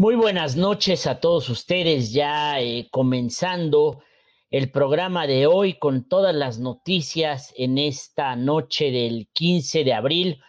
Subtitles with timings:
[0.00, 4.02] Muy buenas noches a todos ustedes, ya eh, comenzando
[4.48, 10.40] el programa de hoy con todas las noticias en esta noche del 15 de abril,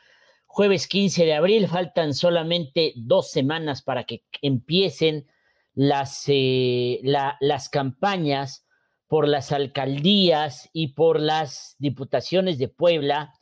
[0.45, 5.27] jueves 15 de abril, faltan solamente dos semanas para que empiecen
[5.73, 8.65] las, eh, la, las campañas
[9.07, 13.33] por las alcaldías y por las diputaciones de Puebla.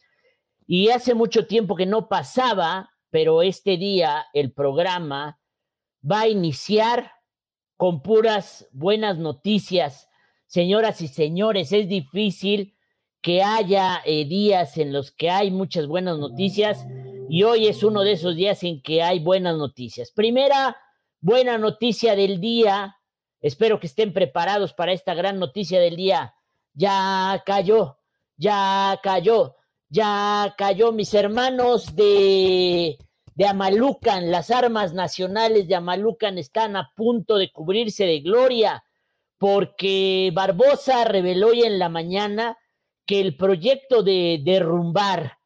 [0.65, 5.38] Y hace mucho tiempo que no pasaba, pero este día el programa
[6.03, 7.11] va a iniciar
[7.77, 10.07] con puras buenas noticias.
[10.47, 12.75] Señoras y señores, es difícil
[13.21, 16.85] que haya eh, días en los que hay muchas buenas noticias
[17.29, 20.11] y hoy es uno de esos días en que hay buenas noticias.
[20.11, 20.77] Primera
[21.21, 22.97] buena noticia del día,
[23.41, 26.33] espero que estén preparados para esta gran noticia del día.
[26.73, 27.99] Ya cayó,
[28.37, 29.55] ya cayó,
[29.89, 32.97] ya cayó mis hermanos de
[33.39, 38.83] de Amalucan, las armas nacionales de Amalucan están a punto de cubrirse de gloria,
[39.37, 42.57] porque Barbosa reveló hoy en la mañana
[43.05, 45.37] que el proyecto de derrumbar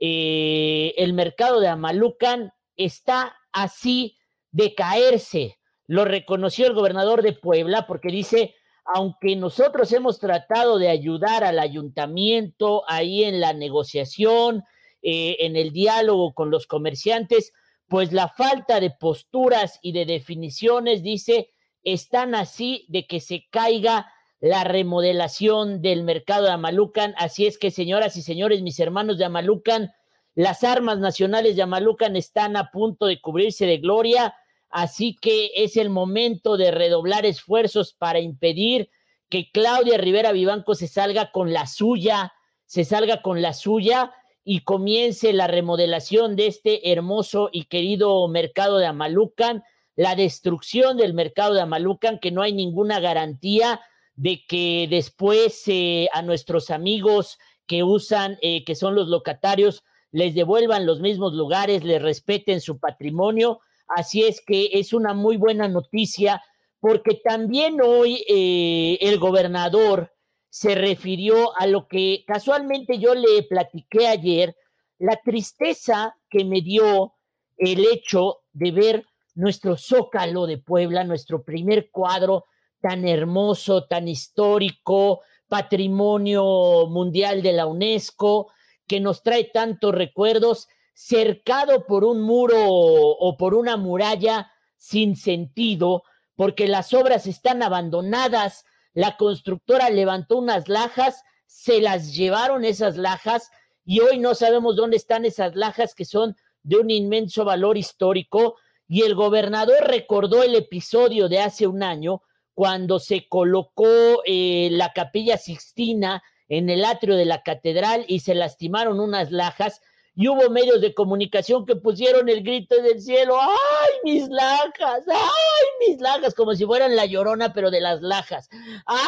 [0.00, 4.16] eh, el mercado de Amalucan está así
[4.50, 5.58] de caerse.
[5.86, 8.54] Lo reconoció el gobernador de Puebla porque dice,
[8.86, 14.64] aunque nosotros hemos tratado de ayudar al ayuntamiento ahí en la negociación,
[15.02, 17.52] eh, en el diálogo con los comerciantes,
[17.88, 21.50] pues la falta de posturas y de definiciones, dice,
[21.84, 27.14] están así de que se caiga la remodelación del mercado de Amalucan.
[27.16, 29.92] Así es que, señoras y señores, mis hermanos de Amalucan,
[30.34, 34.34] las armas nacionales de Amalucan están a punto de cubrirse de gloria,
[34.70, 38.90] así que es el momento de redoblar esfuerzos para impedir
[39.28, 42.32] que Claudia Rivera Vivanco se salga con la suya,
[42.66, 44.12] se salga con la suya
[44.44, 49.62] y comience la remodelación de este hermoso y querido mercado de Amalucan,
[49.94, 53.80] la destrucción del mercado de Amalucan, que no hay ninguna garantía
[54.14, 60.34] de que después eh, a nuestros amigos que usan, eh, que son los locatarios, les
[60.34, 63.60] devuelvan los mismos lugares, les respeten su patrimonio.
[63.88, 66.42] Así es que es una muy buena noticia
[66.80, 70.12] porque también hoy eh, el gobernador
[70.52, 74.54] se refirió a lo que casualmente yo le platiqué ayer,
[74.98, 77.14] la tristeza que me dio
[77.56, 82.44] el hecho de ver nuestro zócalo de Puebla, nuestro primer cuadro
[82.82, 88.52] tan hermoso, tan histórico, patrimonio mundial de la UNESCO,
[88.86, 96.02] que nos trae tantos recuerdos, cercado por un muro o por una muralla sin sentido,
[96.36, 103.50] porque las obras están abandonadas, la constructora levantó unas lajas, se las llevaron esas lajas
[103.84, 108.56] y hoy no sabemos dónde están esas lajas que son de un inmenso valor histórico.
[108.88, 112.22] Y el gobernador recordó el episodio de hace un año
[112.54, 118.34] cuando se colocó eh, la capilla Sixtina en el atrio de la catedral y se
[118.34, 119.80] lastimaron unas lajas
[120.14, 125.04] y hubo medios de comunicación que pusieron el grito del cielo, ¡ay, mis lajas!
[125.08, 126.34] ¡ay, mis lajas!
[126.34, 128.48] Como si fueran la llorona, pero de las lajas.
[128.86, 128.98] ¡ay,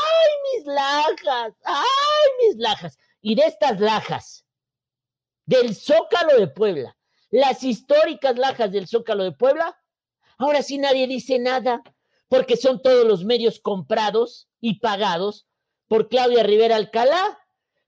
[0.55, 1.55] mis lajas!
[1.65, 2.99] ¡ay, mis lajas!
[3.21, 4.47] Y de estas lajas,
[5.45, 6.97] del Zócalo de Puebla,
[7.31, 9.79] las históricas lajas del Zócalo de Puebla,
[10.39, 11.83] ahora sí nadie dice nada,
[12.29, 15.47] porque son todos los medios comprados y pagados
[15.87, 17.44] por Claudia Rivera Alcalá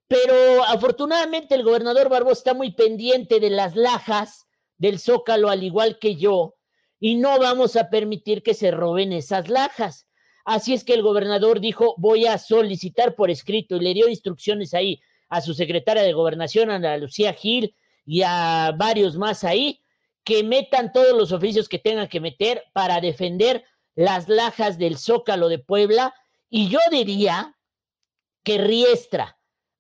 [0.09, 4.47] pero afortunadamente el gobernador Barbosa está muy pendiente de las lajas
[4.79, 6.55] del Zócalo, al igual que yo,
[7.01, 10.07] y no vamos a permitir que se roben esas lajas.
[10.45, 14.75] Así es que el gobernador dijo, voy a solicitar por escrito y le dio instrucciones
[14.75, 17.75] ahí a su secretaria de gobernación, Ana Lucía Gil,
[18.05, 19.83] y a varios más ahí,
[20.23, 23.65] que metan todos los oficios que tengan que meter para defender
[23.97, 26.15] las lajas del Zócalo de Puebla.
[26.49, 27.57] Y yo diría
[28.45, 29.36] que Riestra,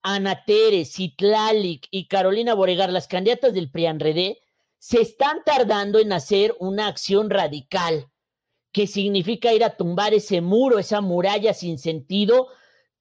[0.09, 4.41] Ana Tere, Citlalic y Carolina Boregar, las candidatas del PRIANREDE,
[4.79, 8.07] se están tardando en hacer una acción radical,
[8.71, 12.47] que significa ir a tumbar ese muro, esa muralla sin sentido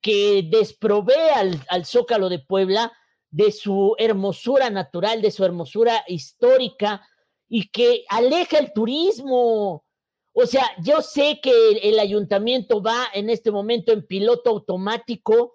[0.02, 2.92] que desprovee al, al Zócalo de Puebla
[3.30, 7.08] de su hermosura natural, de su hermosura histórica
[7.48, 9.86] y que aleja el turismo.
[10.34, 11.52] O sea, yo sé que
[11.84, 15.55] el ayuntamiento va en este momento en piloto automático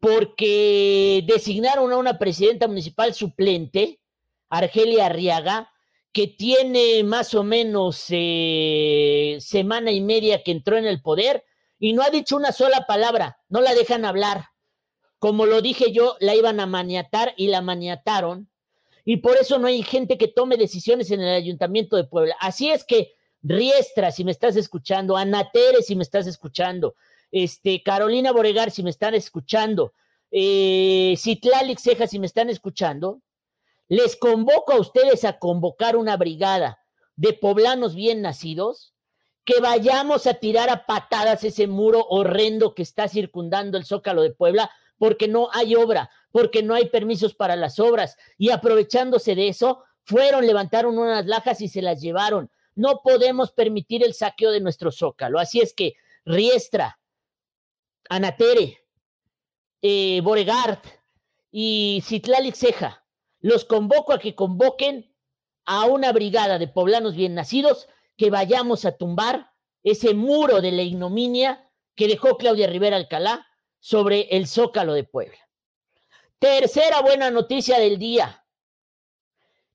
[0.00, 4.00] porque designaron a una presidenta municipal suplente,
[4.48, 5.70] Argelia Arriaga,
[6.12, 11.44] que tiene más o menos eh, semana y media que entró en el poder
[11.78, 14.46] y no ha dicho una sola palabra, no la dejan hablar.
[15.18, 18.48] Como lo dije yo, la iban a maniatar y la maniataron.
[19.04, 22.36] Y por eso no hay gente que tome decisiones en el ayuntamiento de Puebla.
[22.40, 26.94] Así es que Riestra, si me estás escuchando, Anatere, si me estás escuchando,
[27.30, 29.92] este, Carolina Boregar, si me están escuchando,
[30.30, 33.22] eh, Ceja, si me están escuchando,
[33.88, 36.78] les convoco a ustedes a convocar una brigada
[37.16, 38.94] de poblanos bien nacidos,
[39.44, 44.30] que vayamos a tirar a patadas ese muro horrendo que está circundando el Zócalo de
[44.30, 49.48] Puebla, porque no hay obra, porque no hay permisos para las obras, y aprovechándose de
[49.48, 52.50] eso, fueron, levantaron unas lajas y se las llevaron.
[52.74, 55.38] No podemos permitir el saqueo de nuestro Zócalo.
[55.38, 56.97] Así es que Riestra,
[58.08, 58.86] Anatere,
[59.82, 60.80] eh, Boregard
[61.50, 63.04] y Citlalic Ceja,
[63.40, 65.14] los convoco a que convoquen
[65.64, 69.52] a una brigada de poblanos bien nacidos que vayamos a tumbar
[69.82, 73.46] ese muro de la ignominia que dejó Claudia Rivera Alcalá
[73.78, 75.38] sobre el Zócalo de Puebla.
[76.38, 78.44] Tercera buena noticia del día.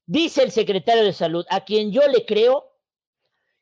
[0.05, 2.73] Dice el secretario de Salud, a quien yo le creo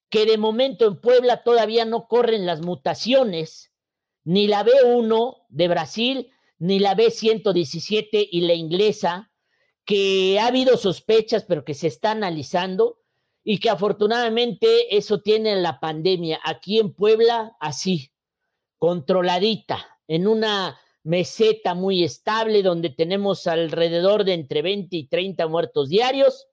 [0.10, 3.71] que de momento en Puebla todavía no corren las mutaciones,
[4.24, 9.32] ni la B1 de Brasil, ni la B117 y la inglesa,
[9.86, 13.00] que ha habido sospechas, pero que se está analizando
[13.44, 18.12] y que afortunadamente eso tiene la pandemia aquí en Puebla así,
[18.78, 25.90] controladita, en una meseta muy estable donde tenemos alrededor de entre 20 y 30 muertos
[25.90, 26.48] diarios.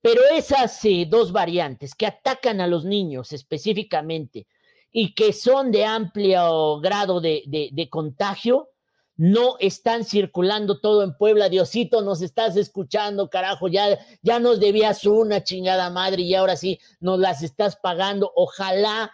[0.00, 4.46] Pero esas dos variantes que atacan a los niños específicamente
[4.90, 8.70] y que son de amplio grado de, de contagio,
[9.18, 11.48] no están circulando todo en Puebla.
[11.48, 16.78] Diosito, nos estás escuchando, carajo, ya, ya nos debías una chingada madre y ahora sí
[17.00, 18.32] nos las estás pagando.
[18.36, 19.12] Ojalá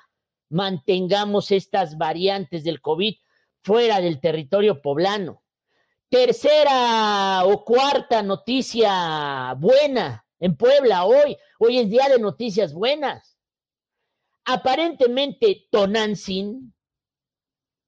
[0.50, 3.14] mantengamos estas variantes del COVID
[3.62, 5.42] fuera del territorio poblano.
[6.10, 11.34] Tercera o cuarta noticia buena en Puebla hoy.
[11.58, 13.33] Hoy es día de noticias buenas.
[14.44, 16.74] Aparentemente Tonantzin,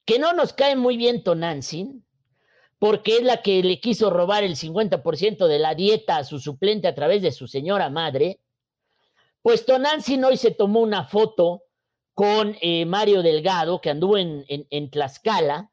[0.05, 2.06] que no nos cae muy bien Tonantzin,
[2.79, 6.88] porque es la que le quiso robar el 50% de la dieta a su suplente
[6.88, 8.41] a través de su señora madre,
[9.43, 11.62] pues Tonantzin hoy se tomó una foto
[12.14, 15.70] con eh, Mario Delgado, que anduvo en, en, Tlaxcala,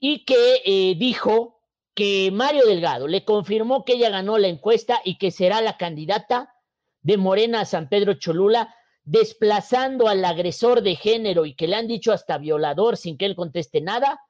[0.00, 1.60] y que eh, dijo
[1.94, 6.54] que Mario Delgado le confirmó que ella ganó la encuesta y que será la candidata
[7.02, 8.74] de Morena a San Pedro Cholula,
[9.08, 13.34] desplazando al agresor de género y que le han dicho hasta violador sin que él
[13.34, 14.20] conteste nada,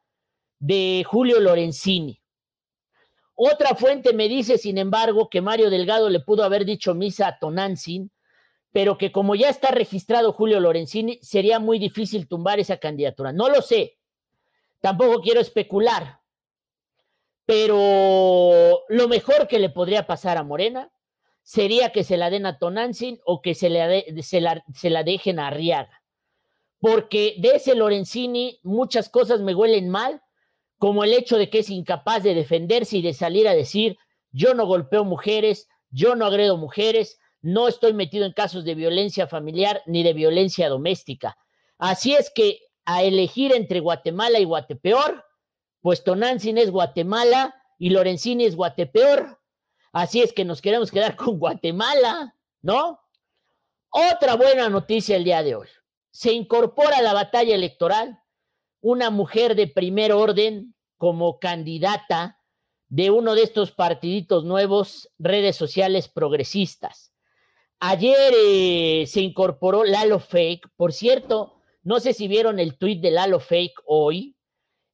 [0.61, 2.23] de Julio Lorenzini.
[3.35, 7.39] Otra fuente me dice, sin embargo, que Mario Delgado le pudo haber dicho misa a
[7.41, 8.13] Tonantzin,
[8.71, 13.33] pero que como ya está registrado Julio Lorenzini, sería muy difícil tumbar esa candidatura.
[13.33, 13.99] No lo sé,
[14.81, 16.21] tampoco quiero especular,
[17.47, 20.93] pero lo mejor que le podría pasar a Morena
[21.49, 23.71] sería que se la den a Tonantzin o que se,
[24.21, 26.03] se, la, se la dejen a Arriaga.
[26.79, 30.21] Porque de ese Lorenzini muchas cosas me huelen mal,
[30.77, 33.97] como el hecho de que es incapaz de defenderse y de salir a decir,
[34.31, 39.27] yo no golpeo mujeres, yo no agredo mujeres, no estoy metido en casos de violencia
[39.27, 41.39] familiar ni de violencia doméstica.
[41.79, 45.25] Así es que a elegir entre Guatemala y Guatepeor,
[45.81, 49.39] pues Tonantzin es Guatemala y Lorenzini es Guatepeor.
[49.93, 53.01] Así es que nos queremos quedar con Guatemala, ¿no?
[53.91, 55.69] Otra buena noticia el día de hoy.
[56.11, 58.21] Se incorpora a la batalla electoral
[58.81, 62.41] una mujer de primer orden como candidata
[62.89, 67.13] de uno de estos partiditos nuevos, redes sociales progresistas.
[67.81, 73.11] Ayer eh, se incorporó Lalo Fake, por cierto, no sé si vieron el tuit de
[73.11, 74.37] Lalo Fake hoy,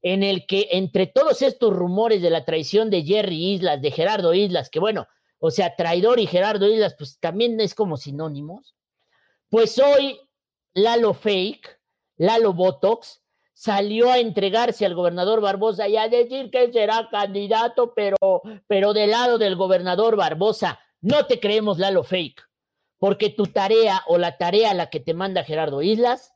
[0.04, 4.34] en el que entre todos estos rumores de la traición de Jerry Islas, de Gerardo
[4.34, 5.08] Islas, que bueno,
[5.38, 8.76] o sea, traidor y Gerardo Islas, pues también es como sinónimos,
[9.48, 10.20] pues hoy
[10.74, 11.80] Lalo Fake,
[12.18, 13.22] Lalo Botox,
[13.54, 19.10] salió a entregarse al gobernador Barbosa y a decir que será candidato, pero, pero del
[19.10, 20.80] lado del gobernador Barbosa.
[21.00, 22.42] No te creemos, Lalo Fake,
[22.98, 26.34] porque tu tarea o la tarea a la que te manda Gerardo Islas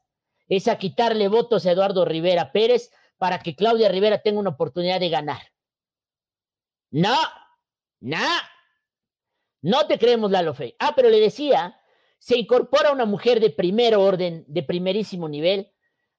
[0.48, 5.00] es a quitarle votos a Eduardo Rivera Pérez para que Claudia Rivera tenga una oportunidad
[5.00, 5.40] de ganar.
[6.90, 7.16] No,
[8.00, 8.26] no,
[9.60, 10.76] no te creemos, Lalo Fake.
[10.78, 11.78] Ah, pero le decía,
[12.18, 15.72] se incorpora una mujer de primer orden, de primerísimo nivel,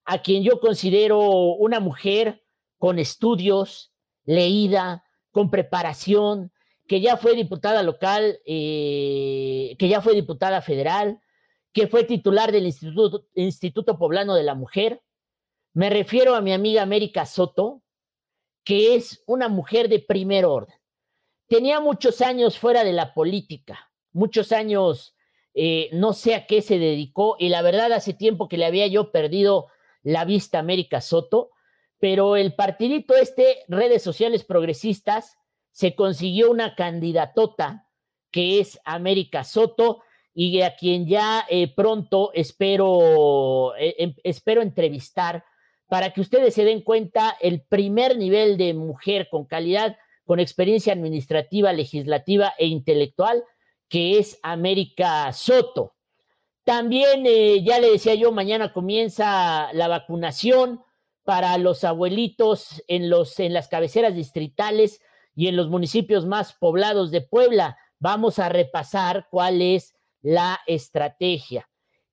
[0.06, 2.44] a quien yo considero una mujer
[2.78, 3.94] con estudios,
[4.26, 6.52] leída, con preparación,
[6.88, 11.22] que ya fue diputada local, eh, que ya fue diputada federal,
[11.72, 15.02] que fue titular del Instituto, Instituto Poblano de la Mujer.
[15.74, 17.84] Me refiero a mi amiga América Soto,
[18.64, 20.76] que es una mujer de primer orden.
[21.48, 25.16] Tenía muchos años fuera de la política, muchos años
[25.54, 28.88] eh, no sé a qué se dedicó y la verdad hace tiempo que le había
[28.88, 29.68] yo perdido
[30.04, 31.50] la vista a América Soto,
[32.00, 35.38] pero el partidito este, redes sociales progresistas,
[35.72, 37.88] se consiguió una candidatota
[38.32, 40.02] que es América Soto
[40.34, 45.44] y a quien ya eh, pronto espero, eh, em, espero entrevistar
[45.90, 50.94] para que ustedes se den cuenta el primer nivel de mujer con calidad, con experiencia
[50.94, 53.44] administrativa, legislativa e intelectual,
[53.90, 55.96] que es América Soto.
[56.64, 60.84] También, eh, ya le decía yo, mañana comienza la vacunación
[61.24, 65.02] para los abuelitos en, los, en las cabeceras distritales
[65.36, 67.78] y en los municipios más poblados de Puebla.
[67.98, 71.69] Vamos a repasar cuál es la estrategia.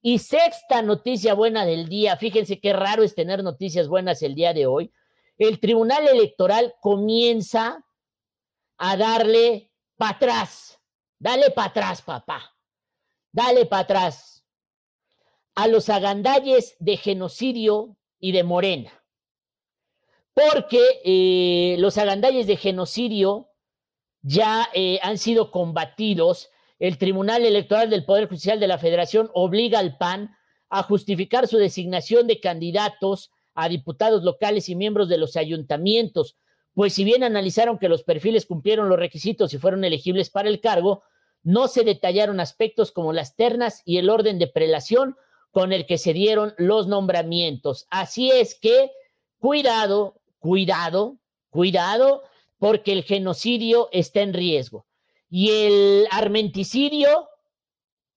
[0.08, 4.54] Y sexta noticia buena del día, fíjense qué raro es tener noticias buenas el día
[4.54, 4.92] de hoy.
[5.36, 7.84] El Tribunal Electoral comienza
[8.78, 10.80] a darle para atrás.
[11.18, 12.54] Dale para atrás, papá.
[13.32, 14.44] Dale para atrás
[15.56, 18.92] a los agandalles de genocidio y de Morena.
[20.34, 23.50] Porque eh, los agandalles de genocidio
[24.22, 29.78] ya eh, han sido combatidos el Tribunal Electoral del Poder Judicial de la Federación obliga
[29.78, 30.36] al PAN
[30.68, 36.36] a justificar su designación de candidatos a diputados locales y miembros de los ayuntamientos,
[36.74, 40.60] pues si bien analizaron que los perfiles cumplieron los requisitos y fueron elegibles para el
[40.60, 41.02] cargo,
[41.42, 45.16] no se detallaron aspectos como las ternas y el orden de prelación
[45.52, 47.86] con el que se dieron los nombramientos.
[47.88, 48.90] Así es que,
[49.38, 51.16] cuidado, cuidado,
[51.48, 52.24] cuidado,
[52.58, 54.84] porque el genocidio está en riesgo.
[55.38, 57.28] Y el armenticidio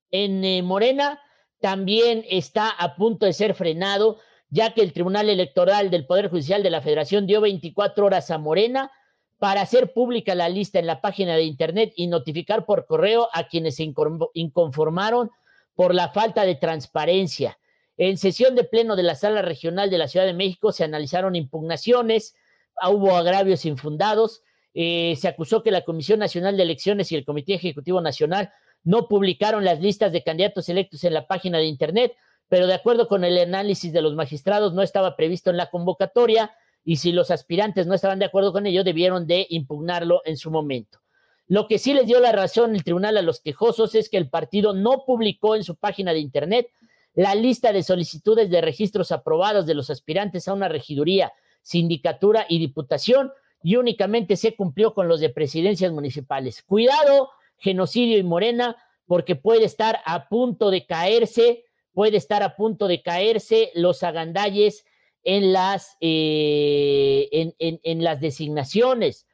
[0.09, 1.19] en eh, Morena
[1.59, 6.63] también está a punto de ser frenado, ya que el Tribunal Electoral del Poder Judicial
[6.63, 8.89] de la Federación dio 24 horas a Morena
[9.37, 13.49] para hacer pública la lista en la página de Internet y notificar por correo a
[13.49, 13.93] quienes se
[14.33, 15.29] inconformaron
[15.75, 17.59] por la falta de transparencia.
[17.97, 21.35] En sesión de pleno de la Sala Regional de la Ciudad de México se analizaron
[21.35, 22.33] impugnaciones,
[22.81, 24.41] hubo agravios infundados,
[24.73, 28.51] eh, se acusó que la Comisión Nacional de Elecciones y el Comité Ejecutivo Nacional
[28.83, 32.13] no publicaron las listas de candidatos electos en la página de Internet,
[32.47, 36.51] pero de acuerdo con el análisis de los magistrados no estaba previsto en la convocatoria
[36.83, 40.49] y si los aspirantes no estaban de acuerdo con ello, debieron de impugnarlo en su
[40.49, 40.99] momento.
[41.47, 44.29] Lo que sí les dio la razón el tribunal a los quejosos es que el
[44.29, 46.67] partido no publicó en su página de Internet
[47.15, 52.59] la lista de solicitudes de registros aprobados de los aspirantes a una regiduría, sindicatura y
[52.59, 53.31] diputación,
[53.63, 56.63] y únicamente se cumplió con los de presidencias municipales.
[56.63, 62.87] Cuidado, genocidio y Morena, porque puede estar a punto de caerse, puede estar a punto
[62.87, 64.85] de caerse los agandalles
[65.23, 69.27] en las, eh, en, en las designaciones.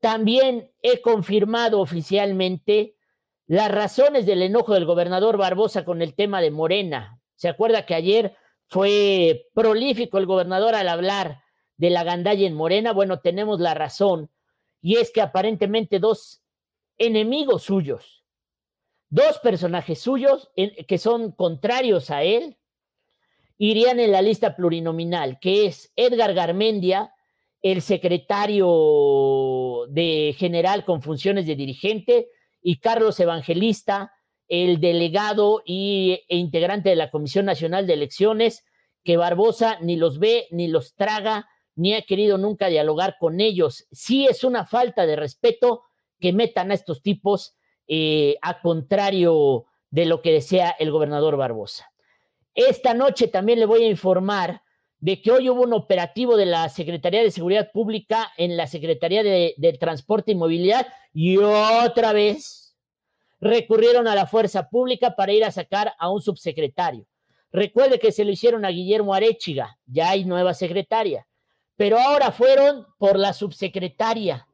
[0.00, 2.96] También he confirmado oficialmente
[3.46, 7.20] las razones del enojo del gobernador Barbosa con el tema de Morena.
[7.34, 8.36] ¿Se acuerda que ayer
[8.68, 11.42] fue prolífico el gobernador al hablar
[11.80, 14.28] de la gandalla en Morena, bueno, tenemos la razón,
[14.82, 16.42] y es que aparentemente dos
[16.98, 18.22] enemigos suyos,
[19.08, 20.50] dos personajes suyos
[20.86, 22.58] que son contrarios a él,
[23.56, 27.14] irían en la lista plurinominal, que es Edgar Garmendia,
[27.62, 32.28] el secretario de general con funciones de dirigente,
[32.60, 34.12] y Carlos Evangelista,
[34.48, 38.66] el delegado y, e integrante de la Comisión Nacional de Elecciones,
[39.02, 41.48] que Barbosa ni los ve ni los traga
[41.80, 43.86] ni ha querido nunca dialogar con ellos.
[43.90, 45.84] Sí es una falta de respeto
[46.20, 47.56] que metan a estos tipos
[47.88, 51.90] eh, a contrario de lo que desea el gobernador Barbosa.
[52.54, 54.62] Esta noche también le voy a informar
[54.98, 59.22] de que hoy hubo un operativo de la Secretaría de Seguridad Pública en la Secretaría
[59.22, 62.76] de, de Transporte y Movilidad y otra vez
[63.40, 67.06] recurrieron a la fuerza pública para ir a sacar a un subsecretario.
[67.50, 71.26] Recuerde que se lo hicieron a Guillermo Arechiga, ya hay nueva secretaria
[71.80, 74.46] pero ahora fueron por la subsecretaria,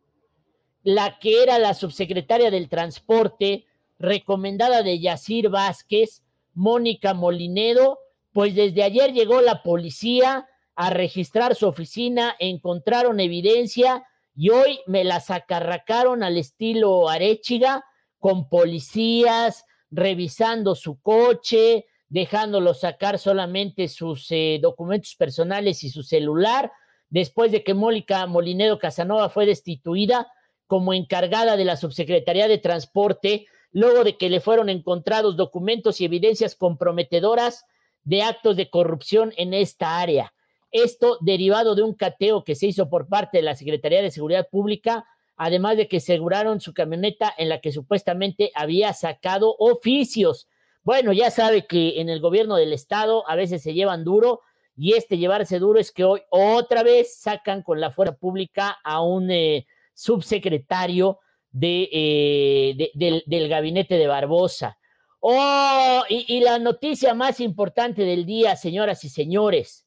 [0.85, 3.65] la que era la subsecretaria del transporte,
[3.99, 6.23] recomendada de Yacir Vázquez,
[6.55, 7.99] Mónica Molinedo,
[8.33, 14.05] pues desde ayer llegó la policía a registrar su oficina, encontraron evidencia
[14.37, 17.85] y hoy me la sacarracaron al estilo Arechiga,
[18.21, 26.71] con policías, revisando su coche, dejándolo sacar solamente sus eh, documentos personales y su celular,
[27.17, 30.31] después de que Mónica Molinedo Casanova fue destituida
[30.67, 36.05] como encargada de la Subsecretaría de Transporte, luego de que le fueron encontrados documentos y
[36.05, 37.65] evidencias comprometedoras
[38.05, 40.35] de actos de corrupción en esta área.
[40.71, 44.49] Esto derivado de un cateo que se hizo por parte de la Secretaría de Seguridad
[44.51, 45.07] Pública,
[45.39, 50.49] además de que aseguraron su camioneta en la que supuestamente había sacado oficios.
[50.85, 54.43] Bueno, ya sabe que en el gobierno del estado a veces se llevan duro
[54.77, 59.01] y este llevarse duro es que hoy otra vez sacan con la fuerza pública a
[59.01, 61.19] un eh, subsecretario
[61.51, 64.79] de, eh, del, gabinete de Barbosa.
[65.21, 69.87] Oh, y, la noticia más importante del día, señoras y señores,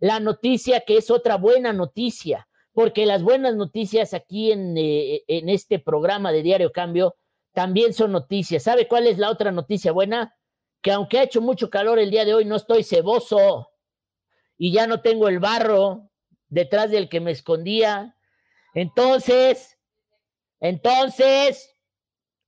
[0.00, 5.48] la noticia que es otra buena noticia, porque las buenas noticias aquí en, eh, en
[5.48, 7.14] este programa de Diario Cambio
[7.52, 8.64] también son noticias.
[8.64, 10.34] ¿Sabe cuál es la otra noticia buena?
[10.82, 13.68] Que aunque ha hecho mucho calor el día de hoy, no estoy ceboso
[14.56, 16.10] y ya no tengo el barro
[16.48, 18.16] detrás del que me escondía.
[18.74, 19.78] Entonces,
[20.60, 21.76] entonces,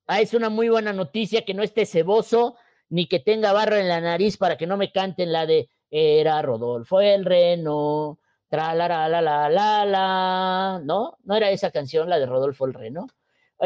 [0.06, 2.56] ah, es una muy buena noticia que no esté ceboso
[2.88, 6.40] ni que tenga barro en la nariz para que no me canten la de era
[6.42, 11.18] Rodolfo el Reno, tra la la la la la ¿no?
[11.24, 13.06] No era esa canción la de Rodolfo el Reno.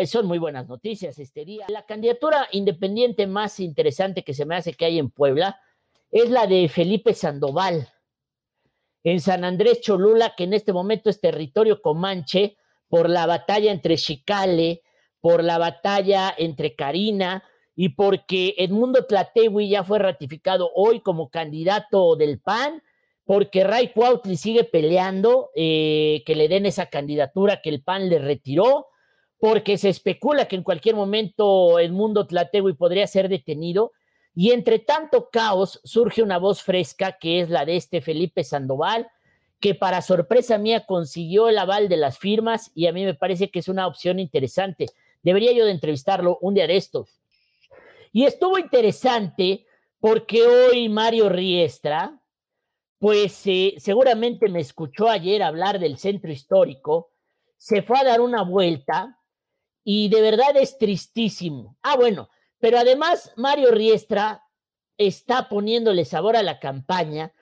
[0.07, 1.67] son muy buenas noticias este día.
[1.69, 5.61] La candidatura independiente más interesante que se me hace que hay en Puebla
[6.11, 7.89] es la de Felipe Sandoval
[9.03, 12.57] en San Andrés Cholula, que en este momento es territorio comanche,
[12.89, 14.83] por la batalla entre Chicale,
[15.21, 17.45] por la batalla entre Karina
[17.77, 22.83] y porque Edmundo Tlatewi ya fue ratificado hoy como candidato del PAN,
[23.25, 28.19] porque Ray Cuautli sigue peleando eh, que le den esa candidatura que el PAN le
[28.19, 28.89] retiró,
[29.39, 33.93] porque se especula que en cualquier momento Edmundo Tlatewi podría ser detenido
[34.35, 39.11] y entre tanto caos surge una voz fresca que es la de este Felipe Sandoval,
[39.59, 43.51] que para sorpresa mía consiguió el aval de las firmas y a mí me parece
[43.51, 44.87] que es una opción interesante.
[45.23, 47.21] Debería yo de entrevistarlo un día de estos.
[48.13, 49.67] Y estuvo interesante
[50.01, 52.19] porque hoy Mario Riestra,
[52.99, 57.13] pues eh, seguramente me escuchó ayer hablar del centro histórico,
[57.59, 59.19] se fue a dar una vuelta
[59.85, 61.77] y de verdad es tristísimo.
[61.83, 64.45] Ah, bueno, pero además, Mario Riestra
[64.97, 67.33] está poniéndole sabor a la campaña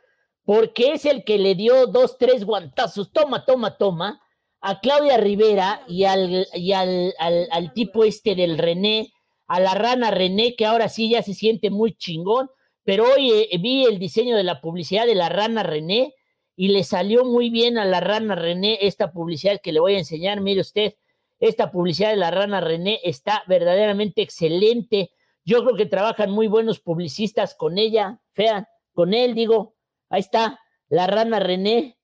[0.45, 4.23] porque es el que le dio dos, tres guantazos, toma, toma, toma,
[4.61, 9.13] a Claudia Rivera y al, y al, al, tipo este del René,
[9.47, 12.51] a la rana René, que ahora sí ya se siente muy chingón,
[12.83, 16.15] pero hoy eh, vi el diseño de la publicidad de la rana René
[16.57, 19.99] y le salió muy bien a la rana René esta publicidad que le voy a
[19.99, 20.95] enseñar, mire usted,
[21.41, 25.13] esta publicidad de la rana René está verdaderamente excelente.
[25.45, 29.77] Yo creo que trabajan muy buenos publicistas con ella, fea, con él, digo.
[30.11, 31.99] Ahí está, la rana René.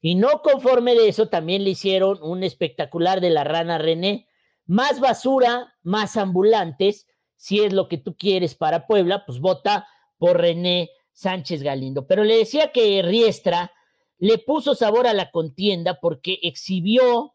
[0.00, 4.28] Y no conforme de eso, también le hicieron un espectacular de la rana René.
[4.66, 7.06] Más basura, más ambulantes.
[7.36, 9.86] Si es lo que tú quieres para Puebla, pues vota
[10.18, 12.06] por René Sánchez Galindo.
[12.06, 13.72] Pero le decía que Riestra
[14.18, 17.34] le puso sabor a la contienda porque exhibió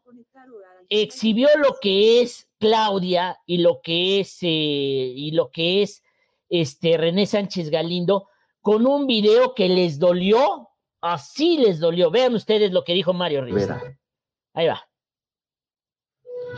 [0.90, 6.04] exhibió lo que es Claudia y lo que es, eh, y lo que es
[6.50, 8.28] este René Sánchez Galindo
[8.62, 10.70] con un video que les dolió,
[11.02, 12.12] así les dolió.
[12.12, 13.82] Vean ustedes lo que dijo Mario Rivera.
[14.54, 14.84] Ahí va.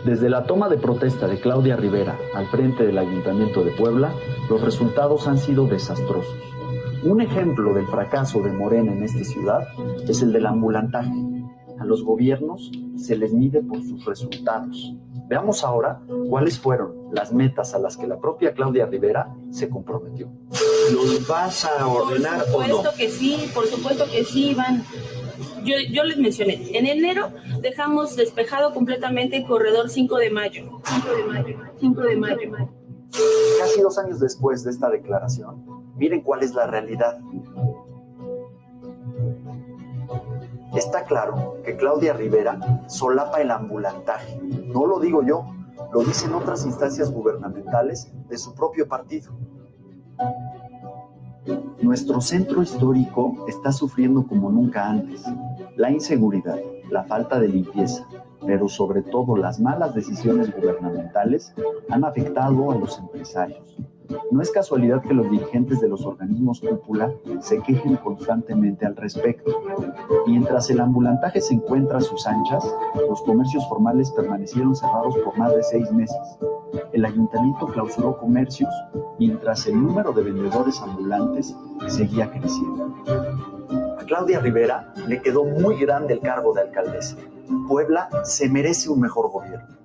[0.06, 4.15] Desde la toma de protesta de Claudia Rivera al frente del Ayuntamiento de Puebla,
[4.50, 6.36] los resultados han sido desastrosos.
[7.04, 9.67] Un ejemplo del fracaso de Morena en esta ciudad
[10.08, 11.12] es el del ambulantaje,
[11.82, 14.94] a los gobiernos se les mide por sus resultados.
[15.28, 20.30] Veamos ahora cuáles fueron las metas a las que la propia Claudia Rivera se comprometió.
[20.94, 22.54] ¿Los vas a ordenar o no?
[22.54, 24.84] Por supuesto que sí, por supuesto que sí, Iván.
[25.63, 27.30] Yo, yo, les mencioné, en enero
[27.62, 30.82] dejamos despejado completamente el corredor 5 de mayo.
[30.86, 32.52] 5 de mayo, 5 de mayo.
[33.60, 35.65] Casi dos años después de esta declaración,
[35.96, 37.20] miren cuál es la realidad.
[40.75, 42.57] Está claro que Claudia Rivera
[42.88, 44.39] solapa el ambulantaje.
[44.41, 45.45] No lo digo yo,
[45.91, 49.31] lo dicen otras instancias gubernamentales de su propio partido.
[51.81, 55.23] Nuestro centro histórico está sufriendo como nunca antes.
[55.75, 58.07] La inseguridad, la falta de limpieza,
[58.45, 61.53] pero sobre todo las malas decisiones gubernamentales
[61.89, 63.75] han afectado a los empresarios,
[64.32, 69.63] no es casualidad que los dirigentes de los organismos cúpula se quejen constantemente al respecto.
[70.28, 72.63] Mientras el ambulantaje se encuentra a sus anchas,
[73.08, 76.17] los comercios formales permanecieron cerrados por más de seis meses.
[76.93, 78.69] El ayuntamiento clausuró comercios
[79.19, 81.56] mientras el número de vendedores ambulantes
[81.88, 82.95] seguía creciendo.
[84.00, 87.17] A Claudia Rivera le quedó muy grande el cargo de alcaldesa.
[87.67, 89.78] Puebla se merece un mejor gobierno.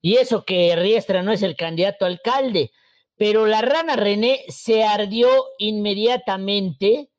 [0.00, 2.70] Y eso que Riestra no es el candidato a alcalde,
[3.18, 5.28] pero la rana René se ardió
[5.58, 7.10] inmediatamente,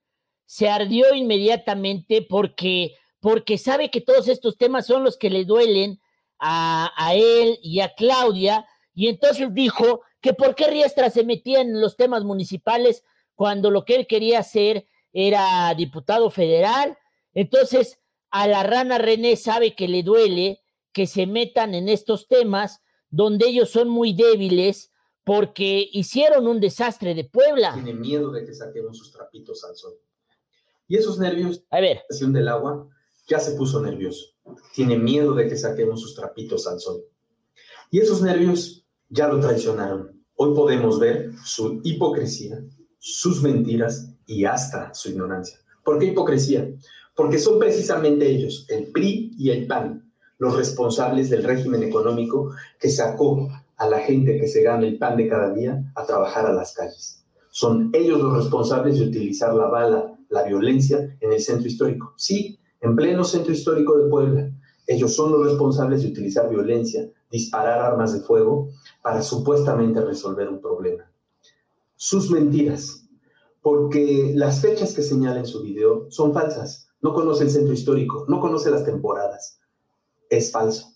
[0.46, 6.00] se ardió inmediatamente porque, porque sabe que todos estos temas son los que le duelen
[6.40, 11.60] a, a él y a Claudia, y entonces dijo que por qué Riestra se metía
[11.60, 13.04] en los temas municipales
[13.36, 16.98] cuando lo que él quería hacer era diputado federal.
[17.34, 18.00] Entonces,
[18.32, 20.62] a la rana René sabe que le duele
[20.94, 24.92] que se metan en estos temas donde ellos son muy débiles
[25.30, 27.76] porque hicieron un desastre de Puebla.
[27.76, 29.94] Tiene miedo de que saquemos sus trapitos al sol.
[30.88, 32.90] Y esos nervios, a ver, del agua,
[33.28, 34.26] ya se puso nervioso.
[34.74, 37.04] Tiene miedo de que saquemos sus trapitos al sol.
[37.92, 40.20] Y esos nervios ya lo traicionaron.
[40.34, 42.64] Hoy podemos ver su hipocresía,
[42.98, 45.60] sus mentiras y hasta su ignorancia.
[45.84, 46.68] ¿Por qué hipocresía?
[47.16, 52.90] Porque son precisamente ellos, el PRI y el PAN, los responsables del régimen económico que
[52.90, 53.48] sacó
[53.80, 56.74] a la gente que se gana el pan de cada día a trabajar a las
[56.74, 57.24] calles.
[57.50, 62.14] Son ellos los responsables de utilizar la bala, la violencia en el centro histórico.
[62.18, 64.52] Sí, en pleno centro histórico de Puebla.
[64.86, 68.70] Ellos son los responsables de utilizar violencia, disparar armas de fuego
[69.02, 71.10] para supuestamente resolver un problema.
[71.96, 73.08] Sus mentiras,
[73.62, 76.90] porque las fechas que señala en su video son falsas.
[77.02, 79.62] No conoce el centro histórico, no conoce las temporadas.
[80.30, 80.88] Es falso.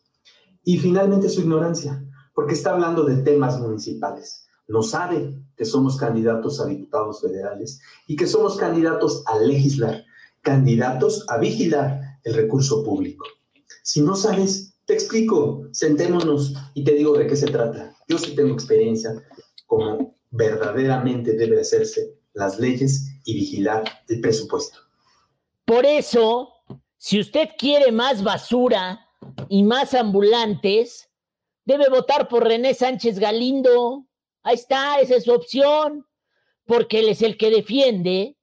[0.65, 6.59] Y finalmente su ignorancia, porque está hablando de temas municipales no sabe que somos candidatos
[6.59, 10.03] a diputados federales y que somos candidatos a legislar,
[10.41, 13.25] candidatos a vigilar el recurso público.
[13.83, 17.95] Si no sabes, te explico, sentémonos y te digo de qué se trata.
[18.07, 19.11] Yo sí tengo experiencia
[19.65, 24.79] como verdaderamente debe hacerse las leyes y vigilar el presupuesto.
[25.65, 26.49] Por eso,
[26.97, 29.07] si usted quiere más basura
[29.49, 31.09] y más ambulantes,
[31.65, 34.05] debe votar por René Sánchez Galindo.
[34.43, 36.05] Ahí está, esa es su opción,
[36.65, 38.37] porque él es el que defiende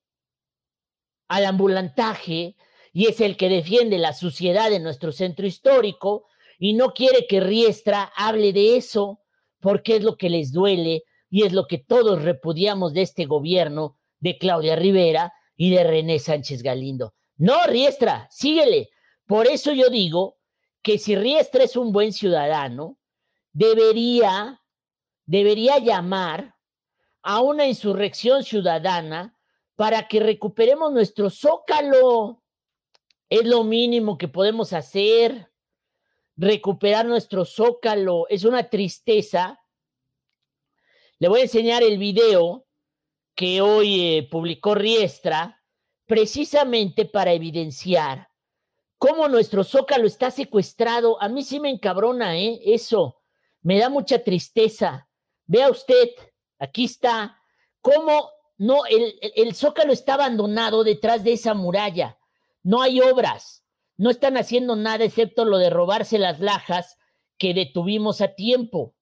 [1.28, 2.56] al ambulantaje
[2.92, 6.26] y es el que defiende la suciedad de nuestro centro histórico
[6.59, 9.20] y no quiere que Riestra hable de eso
[9.61, 13.98] porque es lo que les duele y es lo que todos repudiamos de este gobierno
[14.18, 17.14] de Claudia Rivera y de René Sánchez Galindo.
[17.37, 18.90] No, Riestra, síguele.
[19.26, 20.38] Por eso yo digo
[20.83, 22.98] que si Riestra es un buen ciudadano,
[23.52, 24.60] debería
[25.30, 26.56] debería llamar
[27.22, 29.38] a una insurrección ciudadana
[29.76, 32.42] para que recuperemos nuestro zócalo.
[33.28, 35.52] Es lo mínimo que podemos hacer,
[36.36, 38.26] recuperar nuestro zócalo.
[38.28, 39.60] Es una tristeza.
[41.20, 42.66] Le voy a enseñar el video
[43.36, 45.62] que hoy eh, publicó Riestra,
[46.06, 48.28] precisamente para evidenciar
[48.98, 51.22] cómo nuestro zócalo está secuestrado.
[51.22, 52.60] A mí sí me encabrona, ¿eh?
[52.64, 53.19] Eso.
[53.62, 55.08] Me da mucha tristeza.
[55.46, 56.08] Vea usted,
[56.58, 57.36] aquí está,
[57.80, 62.18] cómo no, el, zócalo está abandonado detrás de esa muralla.
[62.62, 63.64] No hay obras,
[63.96, 66.98] no están haciendo nada excepto lo de robarse las lajas
[67.38, 68.94] que detuvimos a tiempo.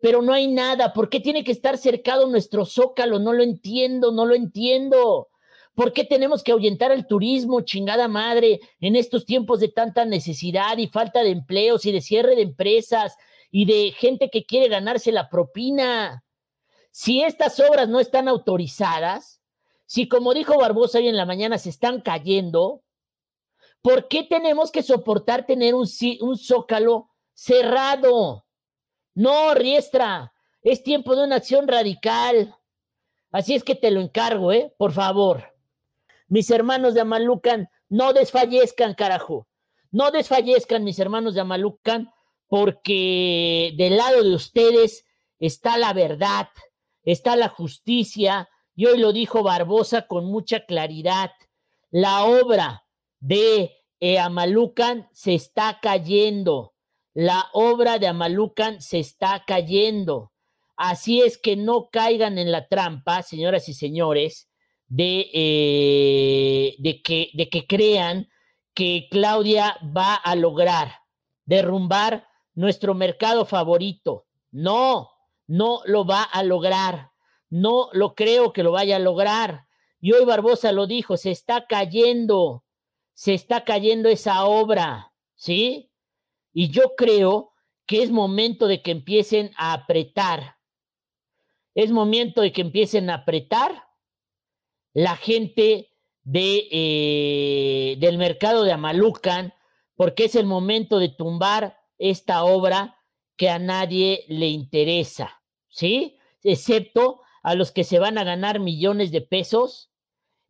[0.00, 0.92] Pero no hay nada.
[0.92, 3.20] ¿Por qué tiene que estar cercado nuestro zócalo?
[3.20, 5.28] No lo entiendo, no lo entiendo.
[5.76, 10.78] ¿Por qué tenemos que ahuyentar al turismo, chingada madre, en estos tiempos de tanta necesidad
[10.78, 13.16] y falta de empleos y de cierre de empresas
[13.50, 16.24] y de gente que quiere ganarse la propina.
[16.90, 19.40] Si estas obras no están autorizadas,
[19.86, 22.82] si como dijo Barbosa hoy en la mañana se están cayendo,
[23.82, 25.86] ¿por qué tenemos que soportar tener un,
[26.20, 28.46] un zócalo cerrado?
[29.14, 30.32] No, Riestra,
[30.62, 32.54] es tiempo de una acción radical.
[33.30, 34.74] Así es que te lo encargo, ¿eh?
[34.76, 35.54] Por favor.
[36.28, 39.46] Mis hermanos de Amalucan, no desfallezcan, carajo.
[39.92, 42.10] No desfallezcan, mis hermanos de Amalucan,
[42.48, 45.04] porque del lado de ustedes
[45.38, 46.48] está la verdad,
[47.02, 51.30] está la justicia, y hoy lo dijo Barbosa con mucha claridad.
[51.90, 52.84] La obra
[53.20, 53.70] de
[54.20, 56.74] Amalucan se está cayendo.
[57.14, 60.32] La obra de Amalucan se está cayendo.
[60.76, 64.50] Así es que no caigan en la trampa, señoras y señores,
[64.88, 68.28] de, eh, de, que, de que crean
[68.74, 70.92] que Claudia va a lograr
[71.46, 72.25] derrumbar
[72.56, 74.26] nuestro mercado favorito.
[74.50, 75.10] No,
[75.46, 77.12] no lo va a lograr.
[77.48, 79.66] No lo creo que lo vaya a lograr.
[80.00, 82.64] Y hoy Barbosa lo dijo, se está cayendo,
[83.14, 85.92] se está cayendo esa obra, ¿sí?
[86.52, 87.52] Y yo creo
[87.86, 90.56] que es momento de que empiecen a apretar.
[91.74, 93.84] Es momento de que empiecen a apretar
[94.92, 95.90] la gente
[96.24, 99.54] de, eh, del mercado de Amalucan,
[99.94, 102.96] porque es el momento de tumbar esta obra
[103.36, 106.16] que a nadie le interesa, ¿sí?
[106.42, 109.90] Excepto a los que se van a ganar millones de pesos,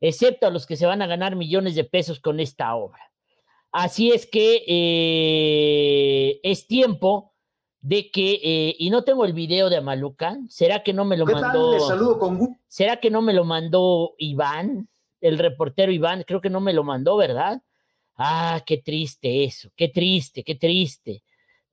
[0.01, 3.13] excepto a los que se van a ganar millones de pesos con esta obra.
[3.73, 7.35] Así es que eh, es tiempo
[7.81, 11.27] de que, eh, y no tengo el video de Amalucan, ¿será que no me lo
[11.27, 11.79] mandó?
[11.81, 14.89] saludo con ¿Será que no me lo mandó Iván,
[15.21, 16.25] el reportero Iván?
[16.27, 17.63] Creo que no me lo mandó, ¿verdad?
[18.17, 21.23] Ah, qué triste eso, qué triste, qué triste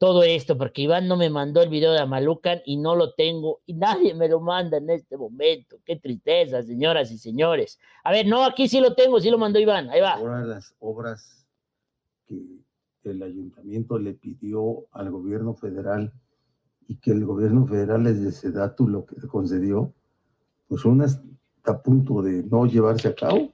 [0.03, 3.61] todo esto, porque Iván no me mandó el video de Amalucan y no lo tengo
[3.65, 5.77] y nadie me lo manda en este momento.
[5.85, 7.79] Qué tristeza, señoras y señores.
[8.03, 10.15] A ver, no, aquí sí lo tengo, sí lo mandó Iván, ahí va.
[10.15, 11.47] Ahora las obras
[12.27, 12.35] que
[13.05, 16.11] el ayuntamiento le pidió al gobierno federal
[16.89, 19.93] y que el gobierno federal les dato lo que le concedió,
[20.67, 23.53] pues una está a punto de no llevarse a cabo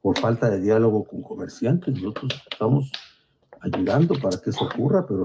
[0.00, 1.94] por falta de diálogo con comerciantes.
[1.94, 2.90] Nosotros estamos
[3.64, 5.24] ayudando para que eso ocurra, pero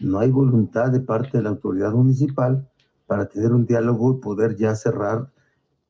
[0.00, 2.68] no hay voluntad de parte de la autoridad municipal
[3.06, 5.30] para tener un diálogo y poder ya cerrar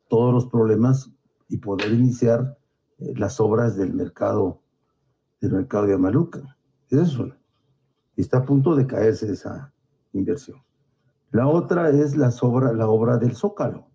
[0.09, 1.11] todos los problemas
[1.48, 2.59] y poder iniciar
[2.98, 4.61] eh, las obras del mercado
[5.40, 6.56] del mercado de Amaluca.
[6.90, 7.38] Esa es una.
[8.16, 9.72] Está a punto de caerse esa
[10.12, 10.59] inversión.
[11.30, 13.87] La otra es la, obra, la obra del Zócalo.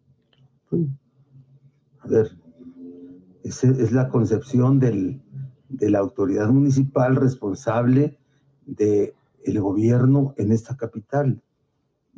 [2.00, 2.32] A ver,
[3.44, 5.22] es la concepción del,
[5.78, 8.18] de la autoridad municipal responsable
[8.66, 11.42] del el gobierno en esta capital.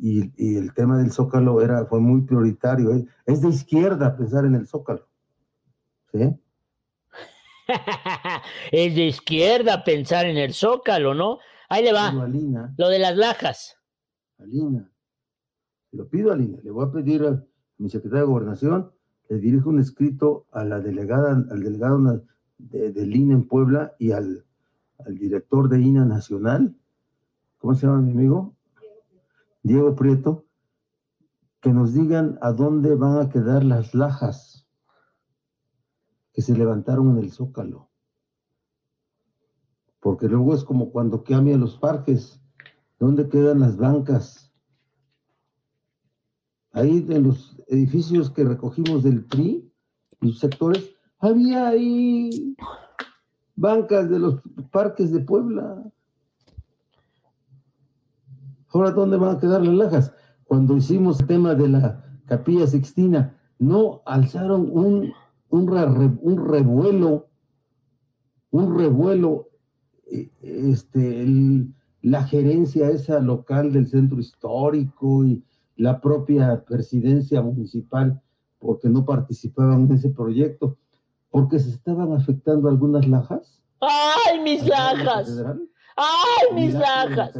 [0.00, 2.92] Y, el tema del Zócalo era, fue muy prioritario.
[2.94, 3.06] ¿eh?
[3.26, 5.08] Es de izquierda pensar en el Zócalo.
[6.12, 6.40] ¿Sí?
[8.72, 11.38] es de izquierda pensar en el Zócalo, ¿no?
[11.68, 12.12] Ahí le va.
[12.12, 13.76] lo de las lajas.
[14.38, 14.90] Alina.
[15.90, 16.58] Lo pido a Alina.
[16.62, 17.44] Le voy a pedir a
[17.78, 18.92] mi secretario de Gobernación,
[19.28, 21.98] le dirijo un escrito a la delegada, al delegado
[22.58, 24.44] de, del INA en Puebla y al,
[24.98, 26.76] al director de INA Nacional,
[27.58, 28.54] ¿cómo se llama mi amigo?
[29.62, 30.46] Diego Prieto,
[31.60, 34.66] que nos digan a dónde van a quedar las lajas
[36.32, 37.90] que se levantaron en el Zócalo.
[40.00, 42.40] Porque luego es como cuando cambia los parques,
[42.98, 44.52] ¿dónde quedan las bancas?
[46.70, 49.72] Ahí en los edificios que recogimos del PRI,
[50.20, 52.56] los sectores, había ahí
[53.56, 55.82] bancas de los parques de Puebla.
[58.68, 60.14] Ahora, ¿dónde van a quedar las lajas?
[60.44, 65.12] Cuando hicimos el tema de la capilla sixtina, no alzaron un,
[65.48, 67.28] un, un revuelo,
[68.50, 69.48] un revuelo,
[70.10, 71.26] eh, este,
[72.02, 75.42] la gerencia esa local del centro histórico y
[75.76, 78.20] la propia presidencia municipal,
[78.58, 80.76] porque no participaban en ese proyecto
[81.38, 83.62] porque se estaban afectando algunas lajas.
[83.80, 85.30] ¡Ay, mis lajas!
[85.96, 87.32] ¡Ay, mis lajas!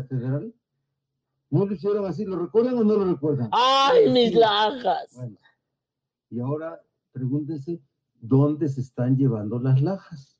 [1.50, 2.24] ¿No lo hicieron así?
[2.24, 3.48] ¿Lo recuerdan o no lo recuerdan?
[3.50, 5.18] ¡Ay, mis lajas!
[6.30, 6.80] y ahora
[7.11, 7.80] pregúntense,
[8.20, 10.38] ¿dónde se están llevando las lajas?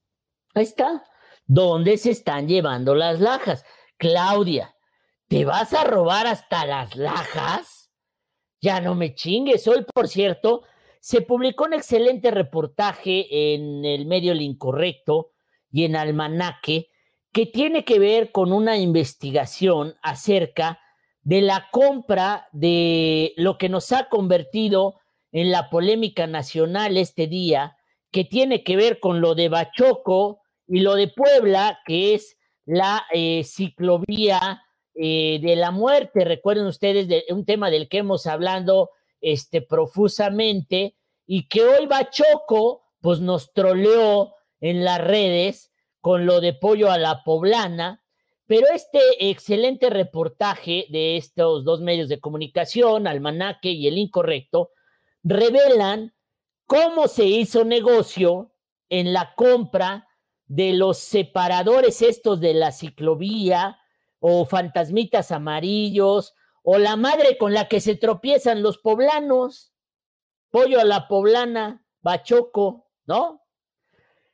[0.55, 1.03] Ahí está.
[1.44, 3.64] ¿Dónde se están llevando las lajas?
[3.97, 4.73] Claudia,
[5.27, 7.90] ¿te vas a robar hasta las lajas?
[8.61, 9.66] Ya no me chingues.
[9.66, 10.62] Hoy, por cierto,
[11.09, 15.31] se publicó un excelente reportaje en el medio El Incorrecto
[15.73, 16.90] y en Almanaque
[17.33, 20.81] que tiene que ver con una investigación acerca
[21.23, 24.97] de la compra de lo que nos ha convertido
[25.33, 27.79] en la polémica nacional este día,
[28.11, 33.07] que tiene que ver con lo de Bachoco y lo de Puebla, que es la
[33.14, 34.62] eh, ciclovía
[34.94, 36.27] eh, de la muerte.
[36.27, 38.90] Recuerden ustedes de un tema del que hemos hablado
[39.23, 40.97] este, profusamente
[41.29, 46.97] y que hoy Bachoco pues nos troleó en las redes con lo de pollo a
[46.97, 48.03] la poblana,
[48.47, 54.71] pero este excelente reportaje de estos dos medios de comunicación, Almanaque y El Incorrecto,
[55.23, 56.14] revelan
[56.67, 58.55] cómo se hizo negocio
[58.88, 60.09] en la compra
[60.47, 63.79] de los separadores estos de la ciclovía
[64.19, 69.75] o fantasmitas amarillos o la madre con la que se tropiezan los poblanos,
[70.51, 73.43] pollo a la poblana, bachoco, ¿no?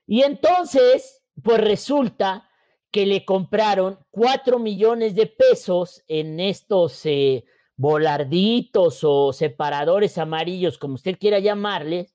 [0.06, 2.48] Y entonces, pues resulta
[2.90, 7.44] que le compraron cuatro millones de pesos en estos eh,
[7.76, 12.14] volarditos o separadores amarillos, como usted quiera llamarles,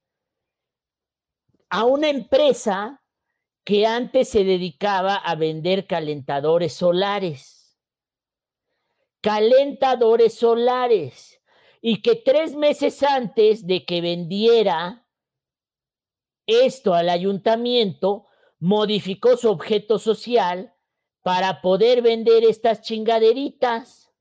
[1.70, 3.04] a una empresa
[3.64, 7.60] que antes se dedicaba a vender calentadores solares
[9.22, 11.29] calentadores solares
[11.82, 15.06] y que tres meses antes de que vendiera
[16.46, 18.26] esto al ayuntamiento,
[18.60, 20.74] modificó su objeto social
[21.22, 24.12] para poder vender estas chingaderitas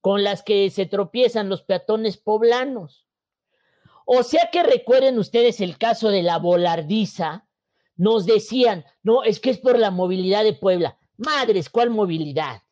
[0.00, 3.06] con las que se tropiezan los peatones poblanos.
[4.06, 7.46] O sea que recuerden ustedes el caso de la volardiza,
[7.96, 10.98] nos decían, no, es que es por la movilidad de Puebla.
[11.16, 12.62] Madres, ¿cuál movilidad?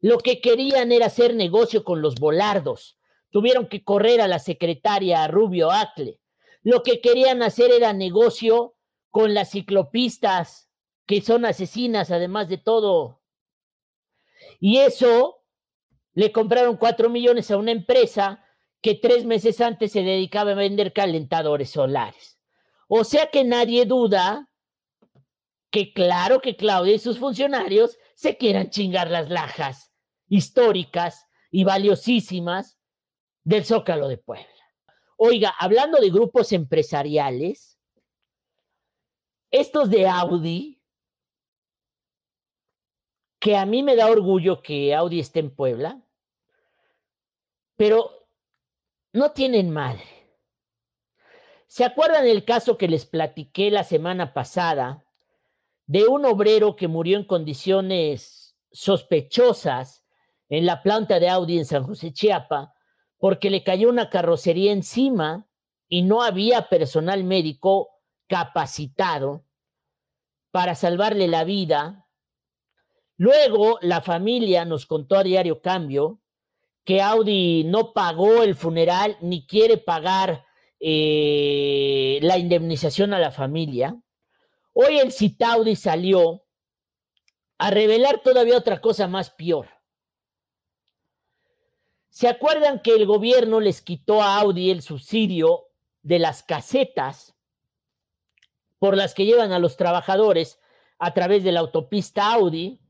[0.00, 2.98] Lo que querían era hacer negocio con los volardos.
[3.30, 6.20] Tuvieron que correr a la secretaria Rubio Acle.
[6.62, 8.76] Lo que querían hacer era negocio
[9.10, 10.68] con las ciclopistas,
[11.06, 13.22] que son asesinas además de todo.
[14.60, 15.44] Y eso
[16.14, 18.44] le compraron cuatro millones a una empresa
[18.80, 22.38] que tres meses antes se dedicaba a vender calentadores solares.
[22.88, 24.48] O sea que nadie duda
[25.70, 29.92] que claro que Claudia y sus funcionarios se quieran chingar las lajas
[30.28, 32.75] históricas y valiosísimas
[33.46, 34.44] del Zócalo de Puebla.
[35.16, 37.78] Oiga, hablando de grupos empresariales,
[39.52, 40.82] estos de Audi,
[43.38, 46.02] que a mí me da orgullo que Audi esté en Puebla,
[47.76, 48.28] pero
[49.12, 50.02] no tienen madre.
[51.68, 55.04] ¿Se acuerdan el caso que les platiqué la semana pasada
[55.86, 60.04] de un obrero que murió en condiciones sospechosas
[60.48, 62.72] en la planta de Audi en San José Chiapa
[63.18, 65.48] porque le cayó una carrocería encima
[65.88, 67.90] y no había personal médico
[68.28, 69.44] capacitado
[70.50, 72.08] para salvarle la vida.
[73.16, 76.20] Luego la familia nos contó a Diario Cambio
[76.84, 80.46] que Audi no pagó el funeral ni quiere pagar
[80.78, 84.00] eh, la indemnización a la familia.
[84.72, 86.44] Hoy el Citaudi salió
[87.58, 89.66] a revelar todavía otra cosa más peor.
[92.16, 95.66] ¿Se acuerdan que el gobierno les quitó a Audi el subsidio
[96.02, 97.36] de las casetas
[98.78, 100.58] por las que llevan a los trabajadores
[100.98, 102.80] a través de la autopista Audi?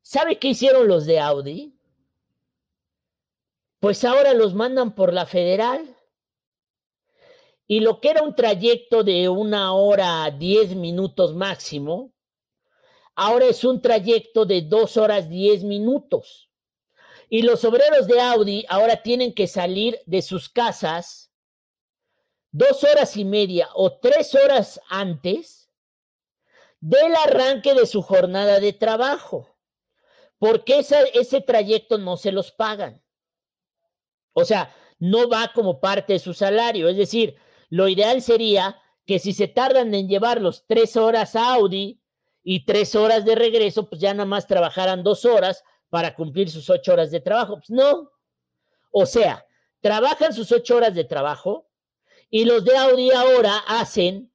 [0.00, 1.78] ¿Sabe qué hicieron los de Audi?
[3.78, 5.94] Pues ahora los mandan por la federal.
[7.66, 12.14] Y lo que era un trayecto de una hora, diez minutos máximo,
[13.16, 16.48] ahora es un trayecto de dos horas, diez minutos.
[17.34, 21.32] Y los obreros de Audi ahora tienen que salir de sus casas
[22.50, 25.70] dos horas y media o tres horas antes
[26.78, 29.48] del arranque de su jornada de trabajo,
[30.36, 33.02] porque ese trayecto no se los pagan.
[34.34, 36.86] O sea, no va como parte de su salario.
[36.86, 37.36] Es decir,
[37.70, 41.98] lo ideal sería que si se tardan en llevarlos tres horas a Audi
[42.42, 46.70] y tres horas de regreso, pues ya nada más trabajaran dos horas para cumplir sus
[46.70, 47.56] ocho horas de trabajo.
[47.56, 48.10] Pues no.
[48.92, 49.44] O sea,
[49.82, 51.68] trabajan sus ocho horas de trabajo
[52.30, 54.32] y los de Audi ahora hacen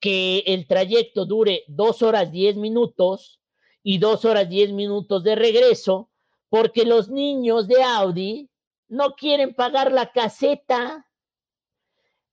[0.00, 3.42] que el trayecto dure dos horas diez minutos
[3.82, 6.10] y dos horas diez minutos de regreso,
[6.48, 8.48] porque los niños de Audi
[8.88, 11.06] no quieren pagar la caseta.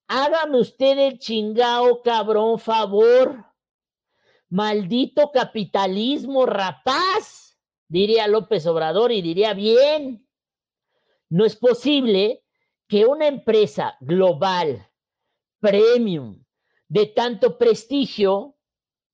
[0.08, 3.44] Hágame usted el chingao, cabrón, favor.
[4.48, 7.53] Maldito capitalismo rapaz,
[7.94, 10.28] diría López Obrador y diría bien.
[11.30, 12.44] No es posible
[12.88, 14.90] que una empresa global,
[15.60, 16.44] premium,
[16.88, 18.56] de tanto prestigio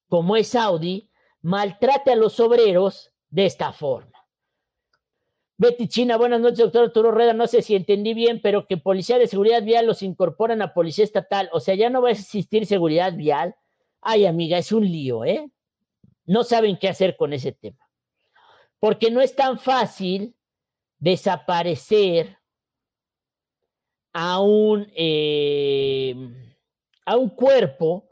[0.08, 1.12] como es Audi,
[1.42, 4.18] maltrate a los obreros de esta forma.
[5.58, 7.34] Betty China, buenas noches, doctor Arturo Rueda.
[7.34, 11.04] No sé si entendí bien, pero que policía de seguridad vial los incorporan a policía
[11.04, 11.50] estatal.
[11.52, 13.56] O sea, ya no va a existir seguridad vial.
[14.00, 15.52] Ay, amiga, es un lío, ¿eh?
[16.26, 17.89] No saben qué hacer con ese tema.
[18.80, 20.36] Porque no es tan fácil
[20.98, 22.38] desaparecer
[24.14, 26.16] a un, eh,
[27.06, 28.10] a un cuerpo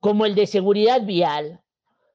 [0.00, 1.62] como el de seguridad vial,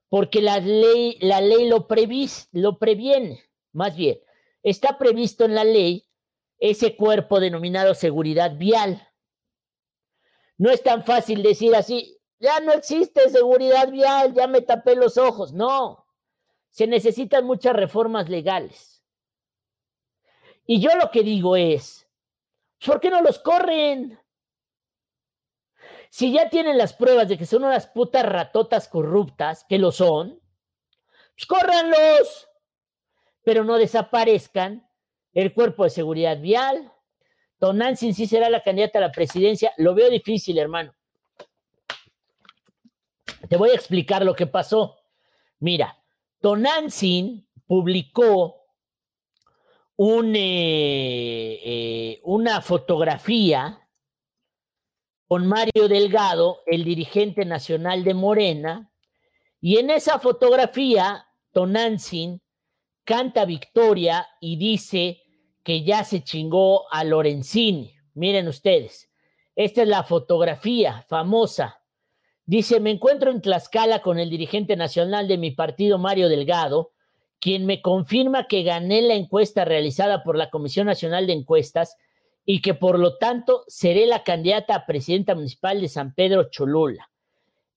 [0.10, 4.20] porque la ley, la ley lo, previs, lo previene, más bien
[4.64, 6.10] está previsto en la ley
[6.58, 9.06] ese cuerpo denominado seguridad vial.
[10.58, 15.18] No es tan fácil decir así, ya no existe seguridad vial, ya me tapé los
[15.18, 15.52] ojos.
[15.52, 16.03] No,
[16.74, 19.04] se necesitan muchas reformas legales.
[20.66, 22.10] Y yo lo que digo es,
[22.84, 24.20] ¿por qué no los corren?
[26.10, 30.42] Si ya tienen las pruebas de que son unas putas ratotas corruptas, que lo son,
[31.36, 32.50] pues córranlos
[33.44, 34.88] pero no desaparezcan
[35.34, 36.92] el cuerpo de seguridad vial.
[37.60, 39.74] Tonantzin sí será la candidata a la presidencia.
[39.78, 40.96] Lo veo difícil, hermano.
[43.50, 44.98] Te voy a explicar lo que pasó.
[45.60, 46.03] Mira,
[46.44, 48.66] Tonantzin publicó
[49.96, 53.88] un, eh, eh, una fotografía
[55.26, 58.92] con Mario Delgado, el dirigente nacional de Morena,
[59.62, 62.42] y en esa fotografía Tonantzin
[63.06, 65.22] canta victoria y dice
[65.64, 67.96] que ya se chingó a Lorenzini.
[68.16, 69.10] Miren ustedes,
[69.56, 71.83] esta es la fotografía famosa.
[72.46, 76.92] Dice, me encuentro en Tlaxcala con el dirigente nacional de mi partido, Mario Delgado,
[77.40, 81.98] quien me confirma que gané la encuesta realizada por la Comisión Nacional de Encuestas
[82.46, 87.10] y que por lo tanto seré la candidata a presidenta municipal de San Pedro Cholula.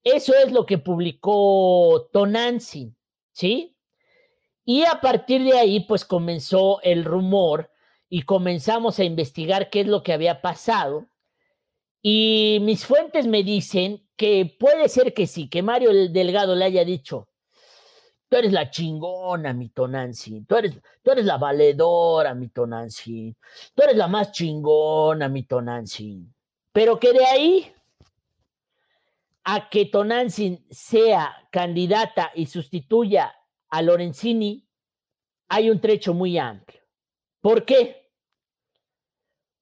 [0.02, 2.96] Eso es lo que publicó Tonantzin,
[3.32, 3.76] ¿sí?
[4.64, 7.70] Y a partir de ahí, pues comenzó el rumor
[8.08, 11.06] y comenzamos a investigar qué es lo que había pasado.
[12.02, 16.84] Y mis fuentes me dicen que puede ser que sí, que Mario Delgado le haya
[16.84, 17.28] dicho,
[18.28, 23.36] tú eres la chingona, mi Tonancy, tú eres, tú eres la valedora, mi Tonancy,
[23.74, 26.26] tú eres la más chingona, mi Tonancy.
[26.72, 27.72] Pero que de ahí
[29.44, 33.32] a que Tonantzin sea candidata y sustituya
[33.68, 34.66] a Lorenzini,
[35.48, 36.80] hay un trecho muy amplio.
[37.40, 38.10] ¿Por qué?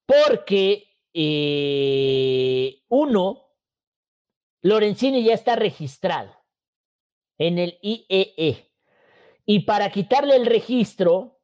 [0.07, 3.44] Porque eh, uno,
[4.65, 6.35] Lorenzini ya está registrado
[7.37, 8.35] en el IEE.
[8.39, 8.73] E.
[9.45, 11.39] Y para quitarle el registro,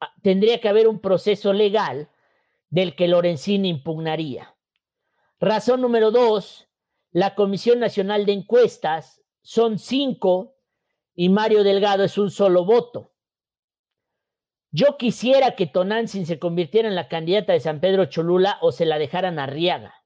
[0.00, 2.10] ah, tendría que haber un proceso legal
[2.70, 4.56] del que Lorenzini impugnaría.
[5.38, 6.66] Razón número dos,
[7.12, 10.56] la Comisión Nacional de Encuestas son cinco
[11.14, 13.12] y Mario Delgado es un solo voto.
[14.72, 18.86] Yo quisiera que Tonantzin se convirtiera en la candidata de San Pedro Cholula o se
[18.86, 20.01] la dejaran a Riaga.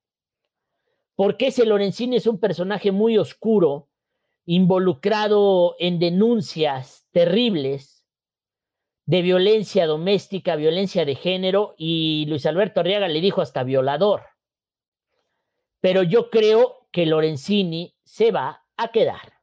[1.16, 3.88] Porque ese Lorenzini es un personaje muy oscuro
[4.44, 8.04] involucrado en denuncias terribles
[9.06, 14.24] de violencia doméstica, violencia de género, y Luis Alberto Arriaga le dijo hasta violador.
[15.80, 19.34] Pero yo creo que Lorenzini se va a quedar.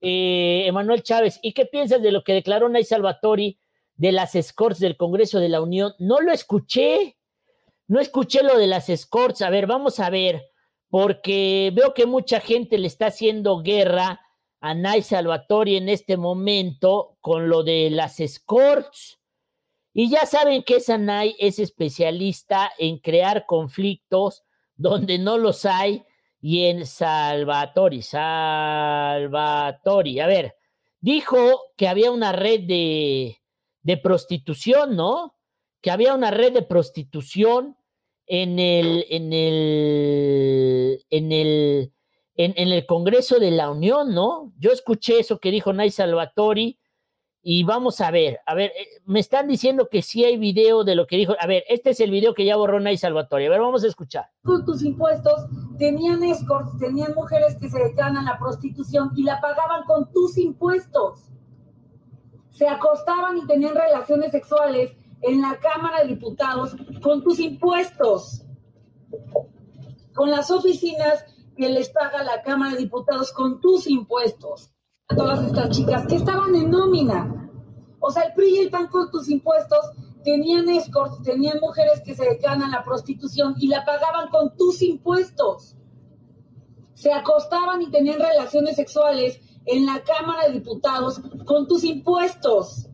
[0.00, 3.60] Eh, Emanuel Chávez, ¿y qué piensas de lo que declaró Nay Salvatori
[3.94, 5.94] de las escorts del Congreso de la Unión?
[5.98, 7.18] No lo escuché,
[7.86, 9.42] no escuché lo de las escorts.
[9.42, 10.50] A ver, vamos a ver
[10.88, 14.20] porque veo que mucha gente le está haciendo guerra
[14.60, 19.18] a Nay Salvatori en este momento con lo de las escorts.
[19.92, 26.04] Y ya saben que esa Nay es especialista en crear conflictos donde no los hay
[26.40, 29.00] y en Salvatori, Salvatori.
[30.20, 30.54] A ver,
[31.00, 33.40] dijo que había una red de,
[33.82, 35.34] de prostitución, ¿no?
[35.80, 37.76] Que había una red de prostitución
[38.26, 41.92] en el, en el, en el,
[42.34, 44.52] en, el Congreso de la Unión, ¿no?
[44.58, 46.78] Yo escuché eso que dijo Nay Salvatori
[47.42, 50.96] y vamos a ver, a ver, eh, me están diciendo que sí hay video de
[50.96, 53.50] lo que dijo, a ver, este es el video que ya borró Nay Salvatori, a
[53.50, 54.28] ver, vamos a escuchar.
[54.42, 55.46] Con tus impuestos
[55.78, 60.36] tenían escorts, tenían mujeres que se dedicaban a la prostitución y la pagaban con tus
[60.38, 61.30] impuestos.
[62.50, 68.44] Se acostaban y tenían relaciones sexuales en la Cámara de Diputados con tus impuestos,
[70.14, 71.24] con las oficinas
[71.56, 74.72] que les paga la Cámara de Diputados con tus impuestos.
[75.08, 77.50] A todas estas chicas que estaban en nómina.
[78.00, 79.78] O sea, el PRI y el PAN con tus impuestos
[80.24, 84.82] tenían escorts, tenían mujeres que se dedicaban a la prostitución y la pagaban con tus
[84.82, 85.76] impuestos.
[86.94, 92.90] Se acostaban y tenían relaciones sexuales en la Cámara de Diputados con tus impuestos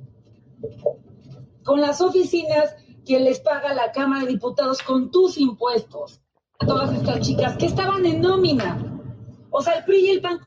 [1.65, 2.75] con las oficinas
[3.07, 6.21] que les paga la Cámara de Diputados con tus impuestos.
[6.59, 8.79] A todas estas chicas que estaban en nómina.
[9.51, 10.41] O sea, el PRI y el PAN.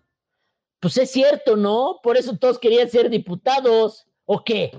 [0.80, 2.00] Pues es cierto, ¿no?
[2.02, 4.08] Por eso todos querían ser diputados.
[4.26, 4.72] ¿O qué?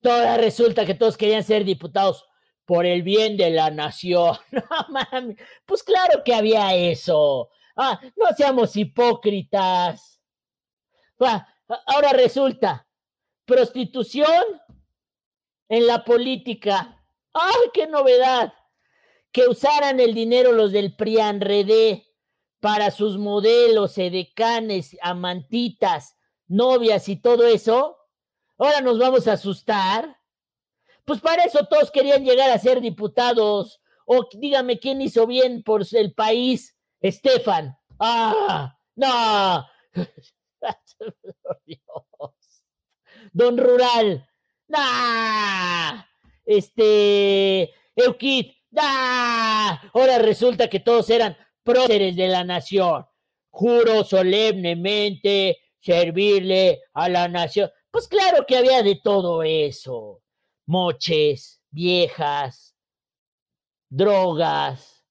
[0.00, 2.24] Toda resulta que todos querían ser diputados
[2.64, 4.36] por el bien de la nación.
[4.52, 5.36] No mami.
[5.66, 7.50] Pues claro que había eso.
[7.76, 10.20] Ah, no seamos hipócritas.
[11.18, 11.46] Ah,
[11.86, 12.86] ahora resulta,
[13.44, 14.32] prostitución
[15.70, 17.00] en la política.
[17.32, 18.52] ¡Ay, qué novedad!
[19.32, 22.04] Que usaran el dinero los del PRIANREDE
[22.58, 26.16] para sus modelos, edecanes, amantitas,
[26.48, 27.96] novias y todo eso.
[28.58, 30.18] Ahora nos vamos a asustar.
[31.04, 33.80] Pues para eso todos querían llegar a ser diputados.
[34.04, 37.78] O dígame quién hizo bien por el país, Estefan.
[38.00, 38.76] ¡Ah!
[38.96, 39.66] ¡No!
[43.32, 44.28] Don Rural,
[44.72, 46.06] ¡Ah!
[46.44, 49.82] Este, Euquid, ¡ah!
[49.92, 53.06] Ahora resulta que todos eran próceres de la nación.
[53.50, 57.70] Juro solemnemente servirle a la nación.
[57.90, 60.22] Pues claro que había de todo eso.
[60.66, 62.76] Moches, viejas,
[63.88, 65.04] drogas.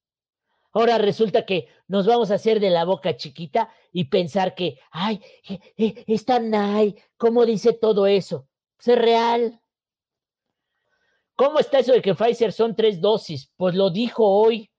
[0.71, 5.19] Ahora resulta que nos vamos a hacer de la boca chiquita y pensar que, ay,
[5.49, 8.48] eh, eh, está Nay, ¿cómo dice todo eso?
[8.79, 9.61] Es real.
[11.35, 13.51] ¿Cómo está eso de que Pfizer son tres dosis?
[13.55, 14.69] Pues lo dijo hoy.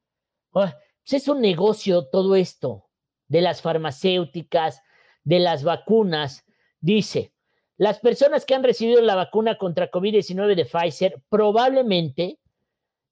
[0.54, 2.88] Ah, pues es un negocio todo esto
[3.28, 4.82] de las farmacéuticas,
[5.24, 6.44] de las vacunas.
[6.80, 7.32] Dice,
[7.76, 12.38] las personas que han recibido la vacuna contra COVID-19 de Pfizer probablemente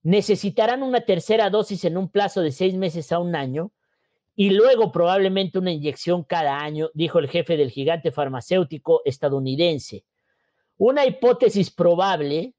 [0.02, 3.72] necesitarán una tercera dosis en un plazo de seis meses a un año
[4.36, 10.04] y luego probablemente una inyección cada año, dijo el jefe del gigante farmacéutico estadounidense.
[10.78, 12.54] Una hipótesis probable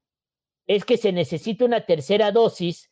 [0.66, 2.90] es que se necesite una tercera dosis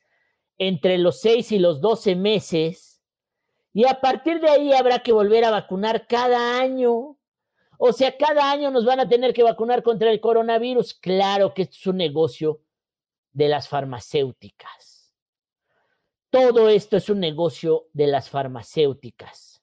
[0.56, 2.88] entre los seis y los doce meses
[3.72, 7.16] y a partir de ahí habrá que volver a vacunar cada año.
[7.78, 10.94] O sea, cada año nos van a tener que vacunar contra el coronavirus.
[10.94, 12.60] Claro que esto es un negocio
[13.32, 15.14] de las farmacéuticas.
[16.30, 19.62] Todo esto es un negocio de las farmacéuticas.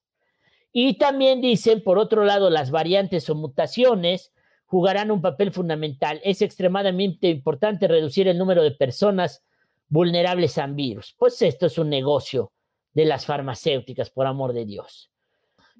[0.71, 4.31] Y también dicen, por otro lado, las variantes o mutaciones
[4.65, 6.19] jugarán un papel fundamental.
[6.23, 9.43] Es extremadamente importante reducir el número de personas
[9.87, 11.15] vulnerables al virus.
[11.17, 12.51] Pues esto es un negocio
[12.93, 15.11] de las farmacéuticas, por amor de Dios.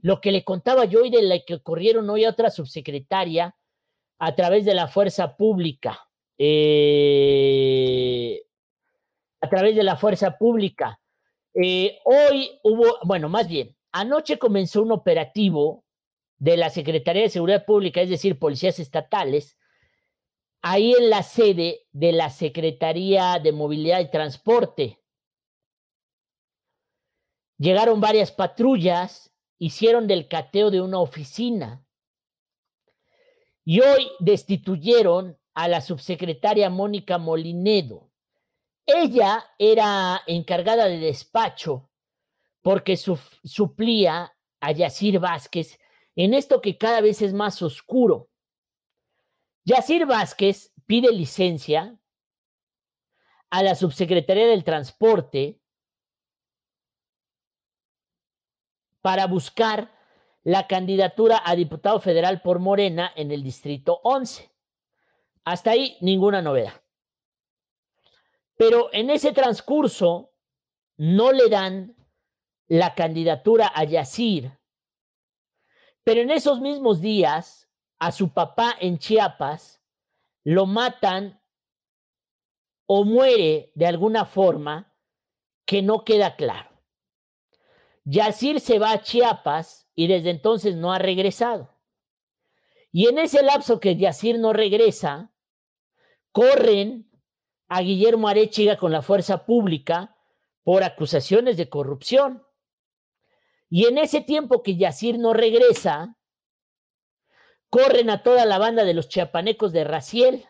[0.01, 3.55] Lo que le contaba yo y de la que ocurrieron hoy a otra subsecretaria
[4.19, 6.07] a través de la fuerza pública,
[6.37, 7.15] eh,
[9.41, 10.99] a través de la fuerza pública.
[11.53, 15.84] Eh, hoy hubo, bueno, más bien, anoche comenzó un operativo
[16.37, 19.57] de la Secretaría de Seguridad Pública, es decir, policías estatales,
[20.61, 24.99] ahí en la sede de la Secretaría de Movilidad y Transporte.
[27.57, 31.85] Llegaron varias patrullas, hicieron del cateo de una oficina
[33.63, 38.11] y hoy destituyeron a la subsecretaria Mónica Molinedo.
[38.85, 41.89] Ella era encargada de despacho
[42.61, 45.79] porque suplía a Yacir Vázquez
[46.15, 48.29] en esto que cada vez es más oscuro.
[49.63, 51.97] Yacir Vázquez pide licencia
[53.49, 55.59] a la subsecretaría del Transporte
[59.01, 59.91] para buscar
[60.43, 64.51] la candidatura a diputado federal por Morena en el Distrito 11.
[65.43, 66.83] Hasta ahí ninguna novedad.
[68.55, 70.31] Pero en ese transcurso
[70.97, 71.95] no le dan
[72.67, 74.57] la candidatura a Yacir
[76.05, 79.81] pero en esos mismos días, a su papá en Chiapas
[80.43, 81.41] lo matan
[82.85, 84.93] o muere de alguna forma
[85.65, 86.69] que no queda claro.
[88.03, 91.75] Yacir se va a Chiapas y desde entonces no ha regresado.
[92.91, 95.33] Y en ese lapso que Yacir no regresa,
[96.31, 97.09] corren
[97.67, 100.15] a Guillermo Arechiga con la fuerza pública
[100.63, 102.43] por acusaciones de corrupción.
[103.69, 106.17] Y en ese tiempo que Yacir no regresa,
[107.69, 110.45] corren a toda la banda de los chiapanecos de Raciel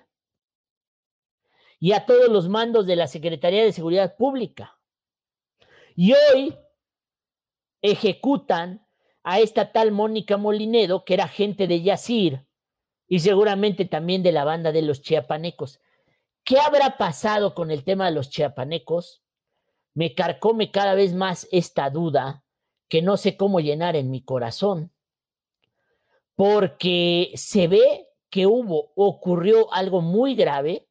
[1.80, 4.80] y a todos los mandos de la Secretaría de Seguridad Pública.
[5.96, 6.56] Y hoy
[7.82, 8.86] ejecutan
[9.24, 12.46] a esta tal Mónica Molinedo, que era gente de Yacir
[13.08, 15.80] y seguramente también de la banda de los chiapanecos.
[16.44, 19.24] ¿Qué habrá pasado con el tema de los chiapanecos?
[19.96, 22.45] Me carcome cada vez más esta duda
[22.88, 24.92] que no sé cómo llenar en mi corazón,
[26.36, 30.88] porque se ve que hubo, ocurrió algo muy grave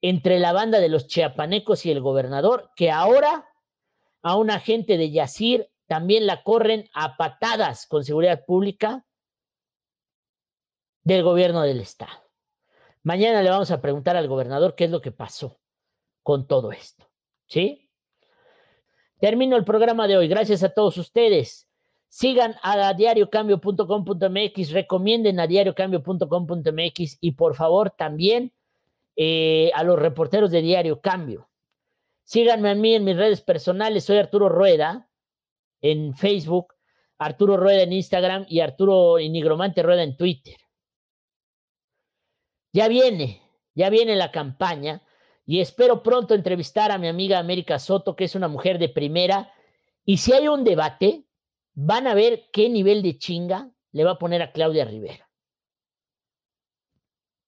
[0.00, 3.48] entre la banda de los chiapanecos y el gobernador, que ahora
[4.22, 9.06] a un agente de Yacir también la corren a patadas con seguridad pública
[11.02, 12.28] del gobierno del estado.
[13.02, 15.58] Mañana le vamos a preguntar al gobernador qué es lo que pasó
[16.22, 17.08] con todo esto.
[17.46, 17.87] ¿Sí?
[19.20, 20.28] Termino el programa de hoy.
[20.28, 21.68] Gracias a todos ustedes.
[22.08, 28.52] Sigan a diariocambio.com.mx, recomienden a diariocambio.com.mx y por favor también
[29.16, 31.48] eh, a los reporteros de Diario Cambio.
[32.22, 34.04] Síganme a mí en mis redes personales.
[34.04, 35.08] Soy Arturo Rueda
[35.80, 36.74] en Facebook,
[37.18, 40.56] Arturo Rueda en Instagram y Arturo Inigromante Rueda en Twitter.
[42.72, 43.42] Ya viene,
[43.74, 45.02] ya viene la campaña
[45.48, 49.50] y espero pronto entrevistar a mi amiga América Soto, que es una mujer de primera.
[50.04, 51.24] Y si hay un debate,
[51.72, 55.30] van a ver qué nivel de chinga le va a poner a Claudia Rivera.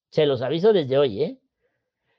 [0.08, 1.40] Se los aviso desde hoy, ¿eh?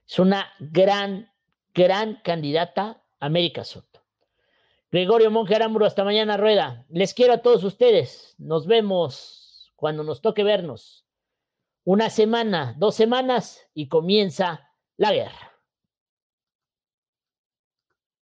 [0.08, 1.34] Es una gran,
[1.74, 4.04] gran candidata América Soto.
[4.92, 6.86] Gregorio Monge Aramburu, hasta mañana, Rueda.
[6.90, 8.36] Les quiero a todos ustedes.
[8.38, 11.08] Nos vemos cuando nos toque vernos.
[11.84, 15.51] Una semana, dos semanas y comienza la guerra.